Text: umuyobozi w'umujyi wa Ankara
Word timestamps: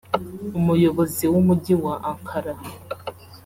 umuyobozi 0.59 1.23
w'umujyi 1.31 1.73
wa 1.83 1.93
Ankara 2.09 2.53